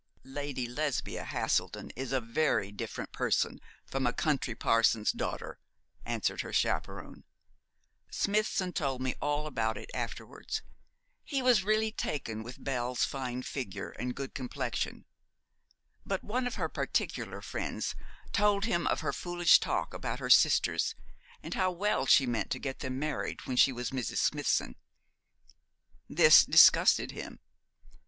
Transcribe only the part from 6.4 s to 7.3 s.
her chaperon;